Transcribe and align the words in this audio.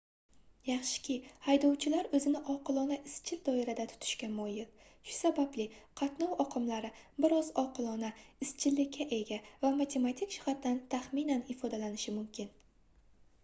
yaxshiki 0.67 1.15
haydovchilar 1.47 2.07
oʻzini 2.19 2.39
oqilona 2.53 2.95
izchil 3.09 3.41
doirada 3.49 3.85
tutishga 3.91 4.29
moyil 4.37 4.71
shu 5.09 5.13
sababli 5.17 5.67
qatnov 6.01 6.33
oqimlari 6.45 6.91
bir 7.27 7.37
oz 7.41 7.53
oqilona 7.65 8.11
izchillikka 8.47 9.09
ega 9.21 9.41
va 9.67 9.73
matematik 9.85 10.35
jihatdan 10.39 10.81
taxminan 10.97 11.45
ifodalanishi 11.57 12.17
mumkin 12.19 12.51